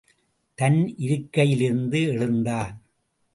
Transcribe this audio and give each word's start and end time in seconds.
தன் 0.55 0.93
இருக்கையிலிருந்து 0.97 2.01
எழுந்தான். 2.07 2.81